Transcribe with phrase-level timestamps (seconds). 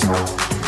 [0.00, 0.59] sound.